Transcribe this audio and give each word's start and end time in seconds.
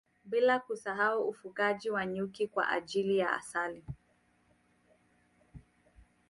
Bila 0.25 0.59
kusahau 0.59 1.29
ufugaji 1.29 1.89
wa 1.89 2.05
nyuki 2.05 2.47
kwa 2.47 2.69
ajili 2.69 3.17
ya 3.17 3.31
asali 3.33 3.83